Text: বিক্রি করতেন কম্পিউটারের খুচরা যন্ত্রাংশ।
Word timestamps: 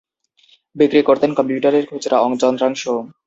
বিক্রি 0.75 1.01
করতেন 1.03 1.31
কম্পিউটারের 1.37 1.83
খুচরা 1.89 2.17
যন্ত্রাংশ। 2.43 2.83